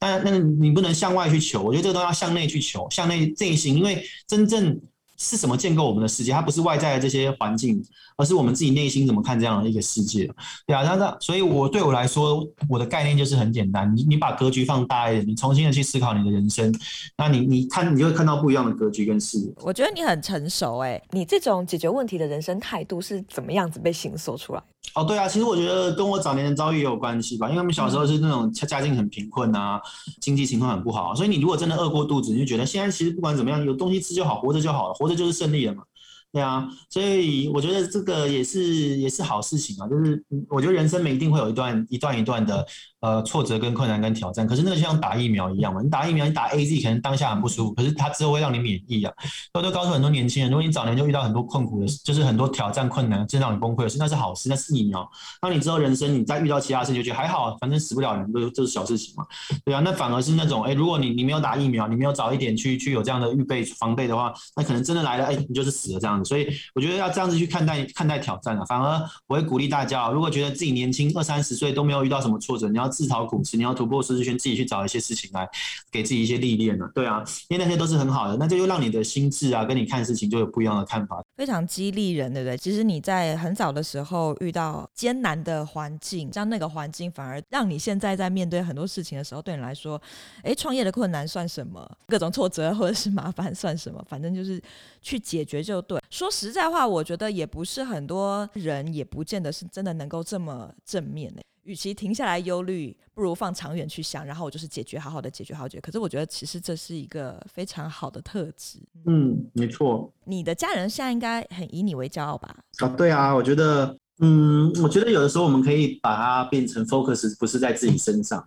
[0.00, 4.78] 那那你不能向外去求，我觉得这个都要向内去求，向内内心，因为真正。
[5.20, 6.32] 是什么建构我们的世界？
[6.32, 7.80] 它不是外在的这些环境，
[8.16, 10.26] 而是我们自己内心怎么看这样的一个世界，
[10.66, 16.74] 对啊，那那所以，我对我来说，我的概念就是很简单，你你把格局放大一点，你重新的去思考你的人生，
[17.18, 19.52] 那你你看，你就会看到不一样的格局跟视野。
[19.58, 24.62] 我觉得你很成熟哎、欸，你这种解决问题的人生态度是怎么样子被形塑出来？
[24.94, 29.80] 哦，对啊，其实我觉得跟我早年的遭遇也有关系吧，因为我们小时候是那种家家境很贫困啊，
[30.20, 35.84] 经济情况很不好，所以你如果真的饿过肚子，你就觉得现在其实不管怎么样，有东西吃就好，活着就好了，活这就是胜利了嘛。
[36.32, 38.62] 对啊，所以我觉得这个也是
[38.98, 39.88] 也是好事情啊。
[39.88, 42.64] 就是我觉得人生每一定会有一段一段一段的
[43.00, 49.12] 呃挫折跟困难跟挑战，可是那个就像打疫苗一样嘛，你打疫苗，你打 AZ 可能当下很不舒服，可是它之后会让你免疫啊。
[49.54, 55.10] 我都告诉很多年轻人，如果你早年就遇到很多困苦的事，就是很多挑战困难，真让你崩溃的事，那是好事，那是疫苗。
[55.42, 59.26] 那你之后人生你再遇到其他事，就觉得还好，反正死不了人，都都是小事情嘛。
[59.64, 67.00] 对啊，那反而是那种哎、如果你你没有打疫苗，你没有早一点去去有这样的预备防备的话，那可能真的来了，哎、你就是死了这样所以我觉得。
[67.00, 75.48] 要这样子去看待看待挑战啊，反而我会鼓励大家，如果觉得自己年轻二三十岁都没有遇到什么挫折，你要自讨苦吃，你要突破舒适圈，自己去找一些事情来
[75.90, 76.86] 给自己一些历练了。
[76.94, 82.54] 对啊，因为那些都是很好的，那就又让你的心智啊，跟你看事情就有不一样的看法，非常激励人，对不对？
[82.54, 89.98] 其实你在很早的时候遇到艰难的环境，像那个环境反而让你现在在面对很多事情的时候，对你来说，
[90.42, 91.90] 哎，创业的困难算什么？
[92.08, 94.04] 各种挫折或者是麻烦算什么？
[94.06, 94.60] 反正就是
[95.00, 95.98] 去解决就对。
[96.10, 96.86] 说实在话。
[96.86, 101.40] 我觉得也不是很多人，也不见得是真的能够这么正面的。
[101.70, 105.80] 与其停下来忧虑，不如放长远去想，然后我就是解决，好好的解决，好解决。
[105.80, 108.80] 可是我觉得其实这是一个非常好的特质。
[109.06, 110.12] 嗯，没错。
[110.24, 112.52] 你的家人现在应该很以你为骄傲吧？
[112.80, 118.44] 啊，对啊，我觉得，嗯，我觉得有的时候我们可以把它变成 focus，不是在自己身上。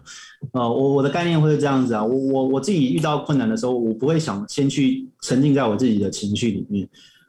[0.52, 6.86] 呃，我我的概念会是这样子啊，我我我自己遇到困难的时候，我不会想先去沉浸在我自己的情绪里面。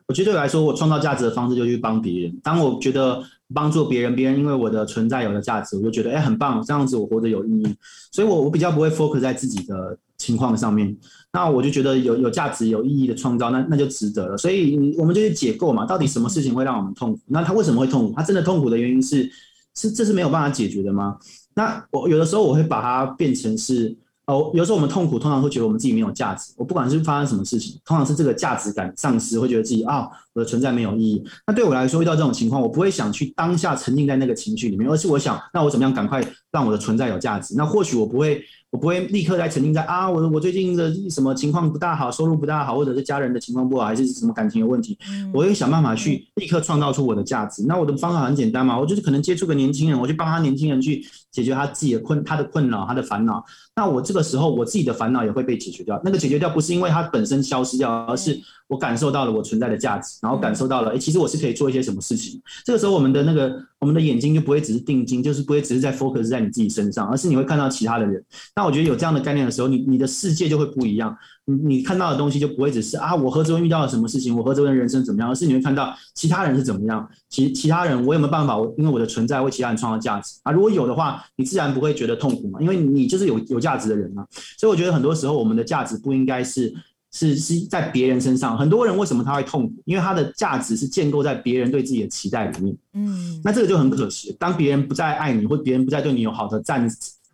[0.07, 2.41] 我觉得对我来说，我创造价值的方式就去帮别人。
[2.43, 7.77] 当我觉得帮助别人，别人因为我的存在有了价值，我就觉得哎、很棒，这样子我活得有意义。
[8.11, 10.97] 所以我我比较不会 focus 在自己的情况上面。
[11.33, 14.37] 那我就觉得有有价值、有意义的创造，那那就值得了。
[14.37, 17.21] 所以我们就去解构嘛，到底什么事情会让我们痛苦？
[17.27, 18.15] 那他为什么会痛苦？
[18.17, 19.31] 他真的痛苦的原因是
[19.75, 21.19] 是这是没有办法解决的吗？
[21.55, 23.97] 那我有的时候我会把它变成是。
[24.27, 26.53] 哦，有时候我们痛苦，通常会觉得我们自己没有价值。
[26.57, 31.23] 我不管是发生什么事情，通常是这个价值感丧失，会觉得自己啊、我的存在没有意义。
[31.47, 37.55] 那对我来说，遇到这种情况，我不会想去当下沉浸在那个情绪里面，而是我想，那我怎么样赶快让我的存在有价值？
[37.57, 38.43] 那或许我不会。
[38.75, 44.99] 我不会立刻在沉浸在啊，我我最近的什么情况不大好，收入不大好，或者是家人的情况不好，还是什么感情有问题，
[45.33, 47.65] 我会想办法去立刻创造出我的价值。
[47.69, 53.45] 那我的方法很简单嘛，我就是可能接触个年轻人，我去帮他年轻人去解决他自己的困他的困扰，他的烦恼。
[53.77, 56.01] 那我这个时候我自己的烦恼也会被解决掉。
[56.05, 58.37] 那个解决掉不是因为他本身消失掉，而是
[58.69, 62.41] 我感受到了我存在的价值，然后感受到了，哎，其实我是可以做一些什么事情。
[62.65, 68.25] 这个时候我们的那个我们的眼睛就不会只是定睛，就是不会只是在 focus 在你自己身上，而是你会看到其他的人。
[68.57, 71.17] 那我觉得有这样的概念的时候，你你的世界就会不一样。
[71.47, 77.07] 你你看到的东西就不会只是啊，我何泽文遇到了什么事情，我何泽文人生怎么样，而是你会看到其他人是怎么样。
[77.29, 78.57] 其其他人我有没有办法？
[78.57, 80.51] 我因为我的存在为其他人创造价值啊。
[80.51, 84.27] 如果有的话，你自然不会觉得痛苦嘛，因为你就是有有价值的人嘛。
[84.59, 86.73] 所以我觉得很多时候我们的价值不应该是
[87.15, 88.59] 是是在别人身上。
[88.59, 89.75] 很多人为什么他会痛苦？
[89.87, 92.77] 因为他的价值是建构在别人对自己的期待里面。
[92.93, 94.37] 嗯，那这个就很可惜。
[94.39, 96.87] 当别人不再爱你，或别人不再对你有好的赞。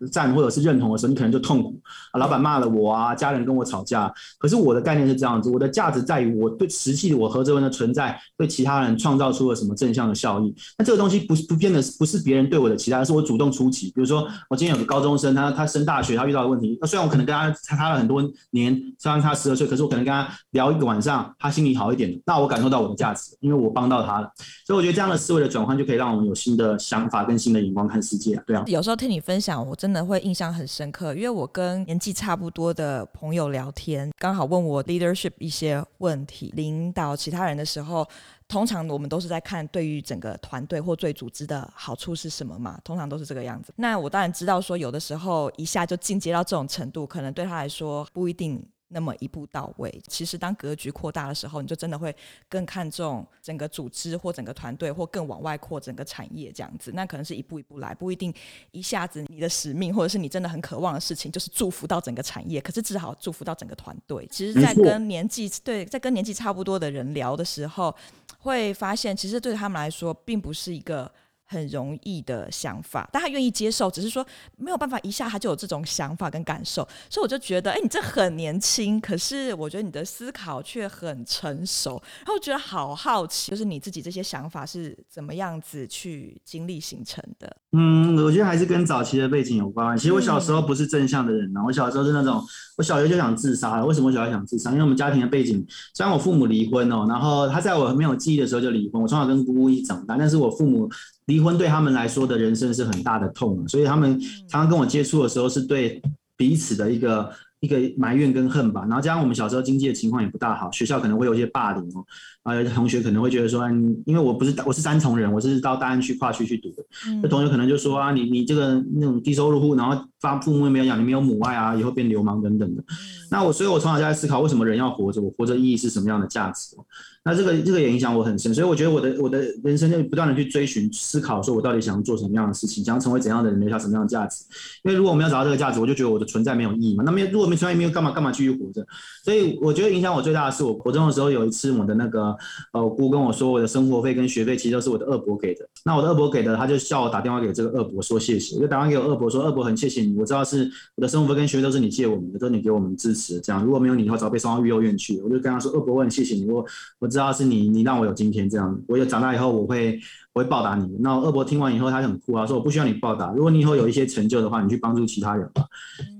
[0.08, 1.78] 赞或者是认同的时候，你可能就痛苦
[2.12, 4.12] 啊，老板骂了我啊，家人跟我吵架。
[4.38, 10.54] 可是我的概念是这样子，我的价值在于我对实际的我何泽文的存在，对其他人创造出了什么正向的效益。
[10.78, 13.88] 那这个东西不不变的不是别人对我的期待，而是我主动出击。
[13.88, 24.30] 比如说，我今天有个高中生，他他升大学，他遇到的问题，那虽然我可能跟他差了很多年，虽然他十二岁，可是我可能跟他聊一个晚上，他心里好一点，那我感受到我的价值，因为我帮到他了。
[24.66, 28.42] 所以我觉得这样的思维的转换，就可以让我们有新的想法跟新的眼光看世界。
[28.46, 29.89] 对啊，有时候听你分享，我真。
[29.90, 38.06] 真的会印象很深刻，因为我跟年纪差不多的朋友聊天，刚好问我 leadership 一些问题，领导其他人的时候，
[38.46, 43.72] 通常我们都是在看对于整个团队或对组织的好处是什么嘛，通常都是这个样子。
[43.74, 48.64] 那我当然知道说，有的时候一下就进阶到这种程度，可能对他来说不一定。
[48.92, 52.14] 那么一步到位，其实当格局扩大的时候，你就真的会
[52.48, 56.90] 更看重整个组织或整个团队，或更往外扩整个产业这样子。
[56.92, 58.34] 那可能是一步一步来，不一定
[58.72, 62.60] 一下子你的使命或者是你真的很渴望的事情，就是祝福到整个产业。
[62.60, 64.26] 可是至少祝福到整个团队。
[64.30, 67.94] 其实，在跟年纪对，在跟年纪差不多的人聊的时候，
[68.40, 71.10] 会发现其实对他们来说，并不是一个。
[71.50, 74.24] 很容易的想法，但他愿意接受，只是说
[74.56, 87.56] 没有办法一下他就有这种想法跟感受，所以我就觉得，哎，你这很年轻，可是我觉得你的思考却很成熟，然后我觉得好好奇，就是你自己这些想法是怎么样子去经历形成的？
[87.72, 89.98] 嗯，我觉得还是跟早期的背景有关。
[89.98, 92.40] 其实我小时候不是正向的人呢，嗯、我小时候是那种，
[92.78, 93.84] 我小学就想自杀了。
[93.84, 94.70] 为什么我小学想自杀？
[94.70, 100.88] 因为我们家庭的背景，虽然我父母离婚哦，然后他在我没有记忆的时候就离婚，我从小跟姑姑一起长大，但是我父母。
[101.26, 106.02] 离婚对他们来说的人生是很大的痛，所以他们常常跟我接触的时候，是对
[106.36, 108.80] 彼此的一个一个埋怨跟恨吧。
[108.82, 112.04] 然后加上我们小时候经济的情况也不大好，学校可能会有一些霸凌哦。
[112.42, 116.82] 啊，有些同学可能会觉得说，嗯，因为我不是我是三重人，我是到大安区跨区去读的，
[117.22, 122.82] 那、嗯、同学可能就说啊，你你这个那种低收入户，然后发父母也没有养，你没有母爱啊，以后变流氓等等的。
[123.30, 125.20] 那我所以，我从小就在思考，为什么人要活着？
[125.20, 126.76] 我活着意义是什么样的价值？
[127.22, 134.42] 那这个这个也影响我很深，所以我觉得我的我的人生就不断的去追寻思考，说我到底想要做什么样的事情，想要成为怎样的人，留下什么样的价值。
[134.84, 137.04] 因为如果我们要找到这个价值，我就觉得我的存在没有意义嘛。
[137.04, 138.84] 那么如果没存在，没有干嘛干嘛继续活着？
[139.22, 142.29] 所以我觉得影响我最大的是，我国中的时候有一次，我的那个
[142.72, 145.68] 呃我姑跟我说，我的生活费跟学费其实都是我的二伯给的。
[145.84, 153.62] 那我的二伯给的，他就叫我打电话给这个二伯说谢谢，我就打电话给我二伯说，二伯很谢谢你，我知道是我的生活费跟学费都是你借我们的，都是你给我们支持这样。
[153.62, 155.20] 如果没有你的话，早被送到育幼院去。
[155.20, 156.64] 我就跟他说，二伯我很谢谢你，我
[156.98, 157.80] 我知道是你你。
[157.90, 159.98] 让我有今天这样，我有长大以后我会
[160.32, 160.96] 我会报答你。
[161.00, 165.64] 那二伯听完以后，他很酷啊，说我不需要你报答，如果你以后有一些成就的话，你去帮助其他人吧，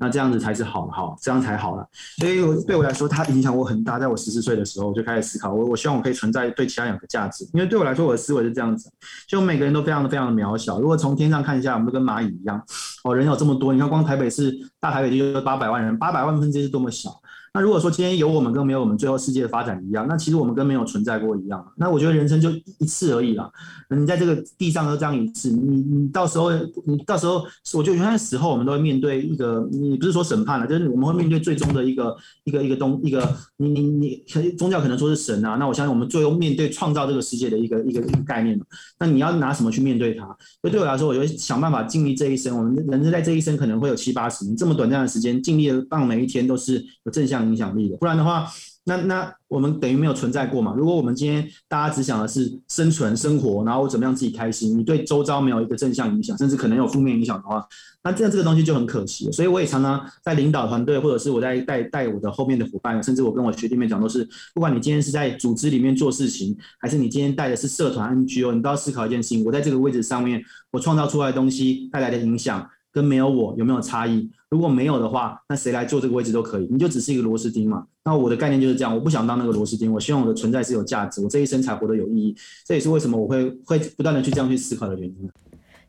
[0.01, 1.87] 那这样子才是好的哈，这样才好了。
[2.19, 3.99] 所以对我来说，它影响我很大。
[4.01, 8.91] 在我十四岁的时候，我就开始思考，我我希望我可以存在对其他人有个价值，因为对我来说，我的思维是这样子，
[9.29, 10.81] 就每个人都非常的非常的渺小。
[10.81, 12.61] 如果从天上看一下，我们都跟蚂蚁一样，
[13.05, 17.20] 哦，人有这么多，你看光台北市大台北就有八百万人，八百万分之一是多么小。
[17.53, 21.65] 那如果说今天有我们跟没有我们，最后世界的发展一样，那其实我们跟没有存在过一样。
[21.77, 23.51] 那我觉得人生就一次而已啦。
[23.89, 26.53] 你在这个地上都这样一次，你你到时候
[26.87, 34.25] 你到时候，我觉得原来死后我们都会面对一个，你不是说审判了，就是我们会面对最终的一个一个一个东一个，你你你
[34.57, 38.57] 宗教可能说是神啊，那我相信我们最后面对创造这个世界的一个一个一个概念。
[39.01, 40.25] 那你要拿什么去面对它？
[40.61, 42.57] 所以对我来说，我就会想办法尽力这一生。
[42.57, 48.47] 我们人生在这一生可能会有七八十年这么短暂的时间，尽力的让每一天都是有正向影响力的，不然的话，
[48.85, 50.75] 那那我们等于没有存在过嘛。
[50.77, 57.65] 如果我们今天大家只想的是生存、生活，然后怎么样自己开心，你对周遭没有一个正向影响，甚至可能有负面影响的话，
[58.03, 59.31] 那这样这个东西就很可惜。
[59.31, 72.69] 所以我也常常在领导团队，或者是我在带带我的后面的伙伴，甚至我跟我学弟妹讲，都是不管你今天是在组织里面做事情，还是你今天带的是社团 NGO，你都要思考一件事情：我在这个位置上面，我创造出来的东西带来的影响。
[72.93, 74.29] 跟没有我有没有差异？
[74.49, 77.87] 如果没有的话，那谁来做这个位置都可以，你就只是一个螺丝钉嘛。
[78.05, 82.35] 那我的概念就是这样，我不想当那个螺丝钉，我希望我的存在是有价值，我这一生才活得有意义。
[82.67, 85.31] 这也是为什么我会会不断的去这样去思考的原因。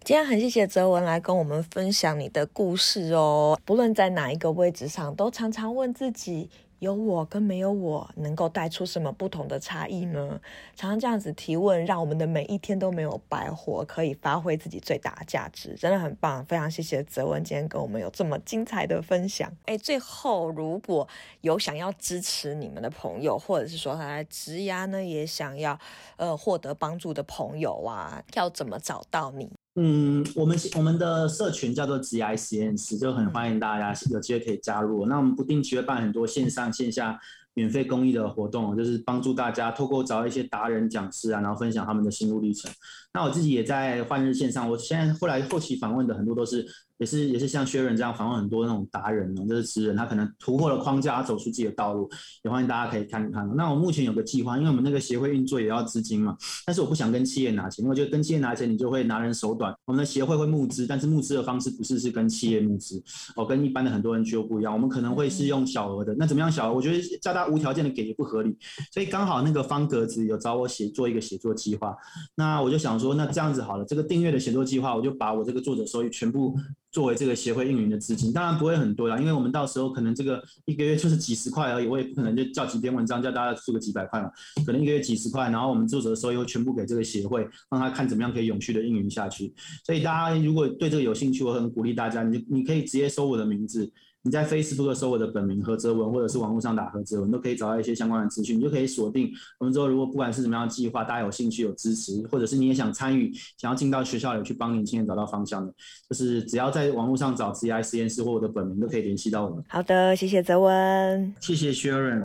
[0.04, 3.58] 今天很谢谢泽文来跟我们分享你的故事哦。
[3.64, 6.50] 不论在哪一个位置上，都常常问自己。
[6.82, 10.42] 有我跟没有我，能够带出什么不同的差异呢？
[10.76, 16.44] 常常这样子提问，让我们的每一天都没有白活，可以发挥自己最大的价值，真的很棒。
[16.44, 19.56] 非常谢谢泽文今天跟我们有这么精彩的分享。
[19.66, 21.08] 哎，最后如果
[21.42, 25.78] 有想要支持你们的朋友，或者是说他在职涯呢也想要
[26.16, 29.52] 呃获得帮助的朋友啊，要怎么找到你？
[29.76, 35.06] 嗯，我们我们的社群叫做职涯实验室，就很欢迎大家有机会可以加入。
[35.06, 37.20] 那我们不定期会办很多线上线下
[37.54, 42.72] 免费公益的活动，就是帮助大家透过找一些达人讲师啊，然后分享他们的心路历程。
[43.14, 46.66] 那我自己也在换日线上，我现在后来后期访问的很多都是。
[47.02, 52.08] 也是也是像薛仁这样访问很多那种达人呢，就是职人，他可能突破了框架，他走出自己的道路，
[52.44, 53.50] 也欢迎大家可以看一看。
[53.56, 59.74] 那我目前有个计划，因为我们那个协会运作也要资金嘛，但是我不想跟企业拿钱，因为我觉得跟企业拿钱，你就会拿人手短。
[59.86, 63.04] 我们的协会会募资，但是募资的方式不是是跟企业募资，
[63.36, 64.72] 哦，跟一般的很多人就不一样。
[64.72, 66.76] 我们可能会是用小额的，那怎么样小额？
[66.76, 68.56] 我觉得叫他无条件的给也不合理，
[68.94, 71.98] 所以刚好那个方格子有找我写做一个写作计划，
[72.36, 76.56] 那我就想说，那这样子好了，这个订阅的写作计划，我就把我这个作者收益全部。
[76.92, 84.30] 作为这个协会运营的资金，当然不会很多啦，因为我们到时候可能这个一个月就是几十块而已，我也不可能就叫几篇文章叫大家出个几百块嘛，
[84.66, 89.54] 可能一个月几十块，然后我们作者的收益会全部给这个协会，让他看怎么样可以永续的运营下去。
[89.86, 93.92] 所以大家如果对这个有兴趣，我很鼓励大家，你你可以直接搜我的名字。
[94.24, 99.88] 你在 Facebook 搜我的本名何泽文，或者是网络上打何泽文，都可以找到一些相关的资讯，你就可以锁定我们之后。
[99.88, 105.74] 如果不管是什么样的计划，大家有兴趣、有支持，或者是你也想参与，想要进到学校里去帮年轻人找到方向的，
[106.10, 109.64] 就是只要在网络上找 CI 实验室或我的本名，都可以联系到我们。
[109.68, 112.22] 好的，谢谢泽文，谢谢 Sharon。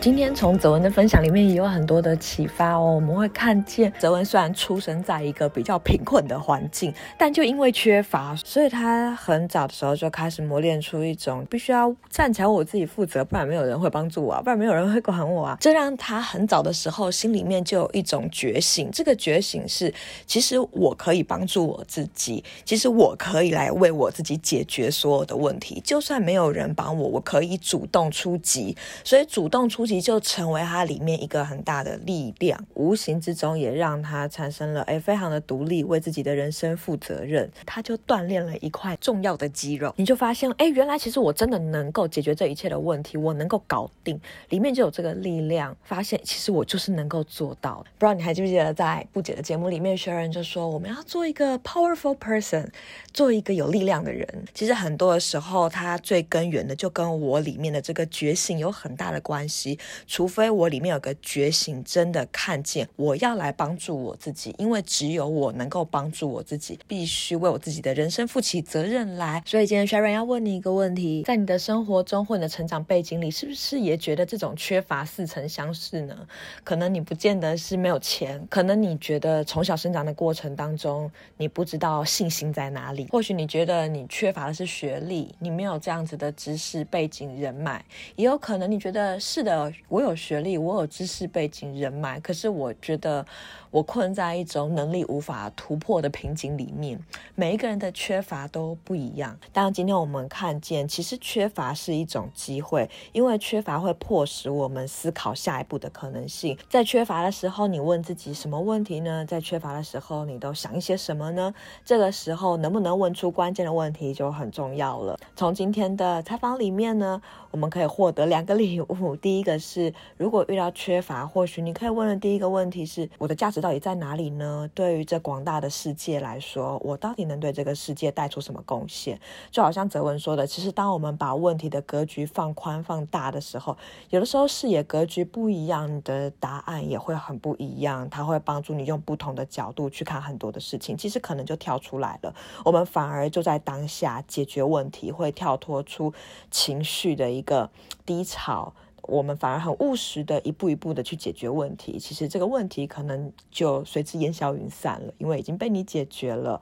[0.00, 2.94] 今天从泽文的分享里面也有很多的启发哦。
[2.94, 15.58] 我们会看见泽文虽然出生在一个比较贫困的环境，但就因为缺乏，所以他很早的时候就开始磨练出一种必须要站起来我自己负责，不然没有人会帮助我啊，不然没有人会管我啊。
[15.60, 18.88] 这让他很早的时候心里面就有一种觉醒。
[18.92, 19.92] 这个觉醒是，
[20.26, 25.82] 其实我可以帮助我自己，其实我可以来为我自己解决所有的问题。
[25.84, 28.76] 就算没有人帮我，我可以主动出击。
[29.02, 37.50] 所以主动出就成为他里面一个很大的力量，无形之中也让他产生了哎非常的独立，为自己的人生负责任。
[37.64, 44.20] 他就锻炼了一块重要的肌肉，你就发现哎，原来其实我真的能够解决这一切的问题，我能够搞定，
[44.50, 45.76] 里面就有这个力量。
[45.84, 47.84] 发现其实我就是能够做到。
[47.98, 52.68] 不知道你还记不记得在布姐的节目里面，Sharon 就说我们要做一个 powerful person，
[53.12, 54.26] 做一个有力量的人。
[54.52, 59.77] 其实很多的时候，他最根源的就跟我里面的这个觉醒有很大的关系。
[60.06, 69.42] 除非我里面有个觉醒，真的看见我要来帮助我自己，因为只有我能够帮助我自己，必须为我自己的人生负起责任来。
[69.46, 76.16] 所以今天 Sharon 要问你一个问题：在你的生活中或你的成长背景里，是不是也觉得这种缺乏似曾相识呢？
[76.64, 83.08] 可能你不见得是没有钱，可能你觉得从小生长的过程当中，你不知道信心在哪里。
[83.10, 87.84] 或许你觉得你缺乏的是学历，你没有这样子的知识背景人脉，
[88.16, 89.67] 也有可能你觉得是的。
[89.88, 93.24] 我有学历，我有知识背景、人脉，可是我觉得
[93.70, 96.98] 我困在一种能力无法突破的瓶颈里面。
[97.34, 99.38] 每一个人的缺乏都不一样。
[99.52, 106.56] 当然，今天我们看见，其实缺乏是一种机会，因为缺乏会迫使我们思考下一步的可能性。
[106.68, 109.24] 在缺乏的时候，你问自己什么问题呢？
[109.26, 111.54] 在缺乏的时候，你都想一些什么呢？
[111.84, 115.18] 这个时候能不能问出关键的问题就很重要了。
[115.36, 119.16] 从今天的采访里面呢，我们可以获得两个礼物。
[119.16, 124.68] 第一个是，如果遇到缺乏，或许你可以问的第一个问题是：我的价值到底在哪里呢？
[124.74, 129.18] 对于这广大的世界来说，我到底能对这个世界带出什么贡献？
[129.50, 133.76] 就好像泽文说的，其实当我们把问题的格局放宽、放大的时候，
[134.10, 138.08] 有的时候视野格局不一样，的答案也会很不一样。
[138.10, 142.34] 它会帮助你用不同的角度去看很多的事情，其实可能就跳出来了。
[142.64, 146.12] 我们反而就在当下解决问题，会跳脱出
[146.50, 147.70] 情绪的一个
[148.04, 148.72] 低潮。
[149.02, 156.60] 我们反而很务实的一步一步的去解决问题，其实这个问题可能就随之烟消云散了，因为已经被你解决了。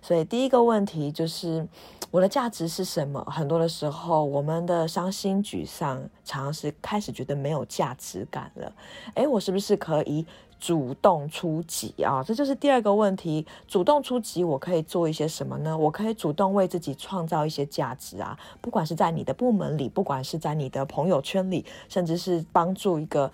[0.00, 1.66] 所以第一个问题就是
[2.10, 3.24] 我的价值是什么？
[3.24, 8.72] 很多的时候，我们的伤心沮丧，常常是开始觉得没有价值感了。
[9.14, 10.24] 诶，我是不是可以？
[10.58, 13.46] 主动出击啊，这就是第二个问题。
[13.66, 15.76] 主动出击，我可以做一些什么呢？
[15.76, 23.30] 我可以主动为自己创造一些价值啊，不管是在你的部门里，不管是在你的朋友圈里，甚至是帮助一个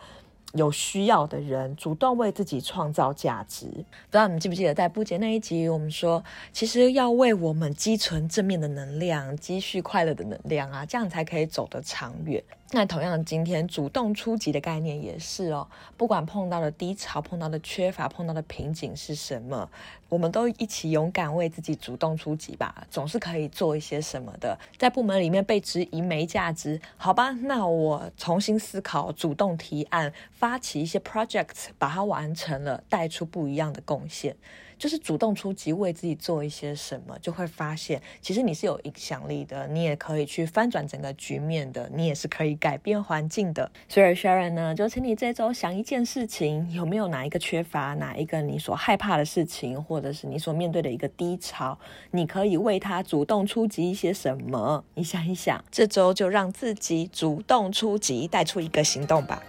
[0.52, 3.66] 有需要的人，主动为自己创造价值。
[3.66, 6.22] 不知道你们记不记得，在布姐那一集，我们说，
[6.52, 12.42] 其实要为我们积存正面的能量，积蓄快乐的能量啊，这样才可以走得长远。
[12.74, 15.64] 那同样，今天主动出击的概念也是哦。
[15.96, 19.70] 不管碰到的低潮、碰到的缺乏、碰到的瓶颈是什么，
[20.08, 24.58] 我们都一起勇敢为自己主动出击吧，总是可以做一些什么的。
[24.76, 34.34] 在部门里面被质疑没价值，好吧，那我重新思考，主动提案，发起一些 project，把它完成了，带出不一样的贡献。
[34.78, 43.70] 就是主动出击，为自己做一些什么，就会发现，其实你是有影响力的，你也可以去翻转整个局面的，你也是可以改变环境的。
[43.88, 51.78] 所以 Sharon 呢，就请你这周想一件事情，有没有哪一个缺乏，哪一个你所害怕的事情，或者是你所面对的一个低潮，
[52.10, 54.84] 你可以为他主动出击一些什么？
[54.94, 59.42] 你想一想，这周就让自己主动出击，带出一个行动吧。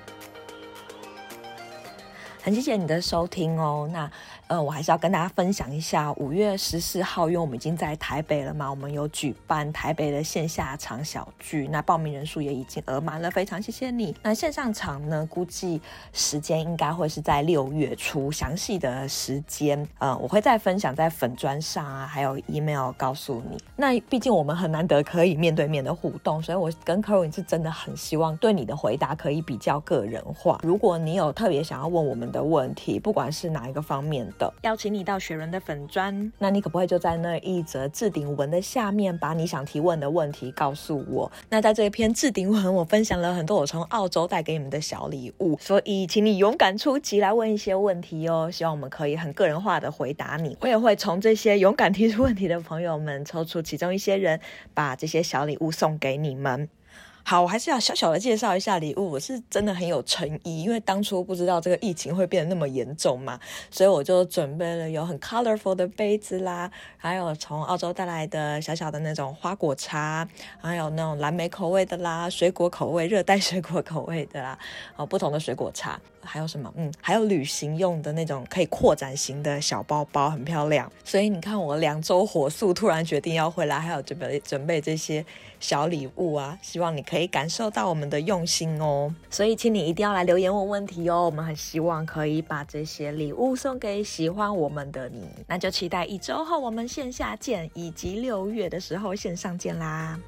[2.41, 4.11] 很谢谢你的收听哦，那。
[4.47, 14.15] 呃，我还是要跟大家分享一下，五月十四号，因为我们已经在台北了嘛，我们有举办台北的线下场小聚，那报名人数也已经额满了，非常谢谢你。
[14.21, 15.81] 那线上场呢，估计
[16.13, 23.57] 时间应该会是在六月初，详细的时间，呃，我会再分享在粉砖上啊，还有 email 告诉你。
[23.75, 30.59] 那毕竟我们很难得可以面对面的互动，所以我跟 k e r i n 是真的很希望对你的回答可以比较个人化。
[30.61, 41.31] 如果你有特别想要问我们的问题，不管是哪一个方面，的邀请你到雪伦的粉砖，那你可不可以就在那一则置顶文的下面，把你想提问的问题告诉我？
[41.49, 48.49] 那在这一篇置顶文，我分享了很多我从澳洲带给你们的小礼物，所以请你勇敢出击来问一些问题哦。
[48.51, 54.39] 希望我们可以很个人化的回答你，我也会从这些勇敢提出问题的朋友们抽出其中一些人，
[54.73, 56.69] 把这些小礼物送给你们。
[57.27, 59.09] 好，我还是要小小的介绍一下礼物。
[59.09, 63.39] 我是真的很有诚意，因为当初不知道这个疫情会变得那么严重嘛，
[63.71, 70.27] 所以我就准备了有很 colorful 的杯子啦，还有从澳洲带来的小小的那种花果茶，
[70.61, 74.59] 还有那种蓝莓口味的啦，水果口味、热带水果口味的啦，
[74.95, 75.99] 哦，不同的水果茶。
[76.25, 76.73] 还有什么？
[76.75, 80.91] 嗯，还有旅行用的那种可以扩展型的小包包，很漂亮。
[81.03, 85.25] 所以你看，我两周火速突然决定要回来，还有准备准备这些
[85.59, 89.13] 小礼物啊，希望你可以感受到我们的用心哦。
[89.29, 95.29] 所以，请你一定要来留言问问题哦，我们很希望可以把这些礼物送给喜欢我们的你。
[95.47, 100.19] 那就期待一周后我们线下见，以及六月的时候线上见啦。